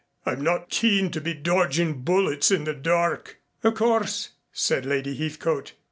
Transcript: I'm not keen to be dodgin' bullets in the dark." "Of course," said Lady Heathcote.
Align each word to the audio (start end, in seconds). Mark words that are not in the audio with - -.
I'm 0.25 0.43
not 0.43 0.71
keen 0.71 1.11
to 1.11 1.21
be 1.21 1.35
dodgin' 1.35 2.01
bullets 2.03 2.49
in 2.49 2.63
the 2.63 2.73
dark." 2.73 3.37
"Of 3.63 3.75
course," 3.75 4.29
said 4.51 4.83
Lady 4.83 5.13
Heathcote. 5.15 5.73